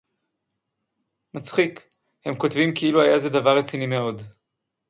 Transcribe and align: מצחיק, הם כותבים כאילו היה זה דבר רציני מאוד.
מצחיק, 1.33 1.89
הם 2.25 2.35
כותבים 2.37 2.73
כאילו 2.75 3.01
היה 3.01 3.19
זה 3.19 3.29
דבר 3.29 3.57
רציני 3.57 3.87
מאוד. 3.87 4.21